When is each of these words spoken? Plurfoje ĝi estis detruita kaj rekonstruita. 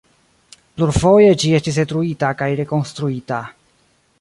Plurfoje 0.77 1.35
ĝi 1.43 1.51
estis 1.59 1.77
detruita 1.81 2.33
kaj 2.41 2.51
rekonstruita. 2.61 3.43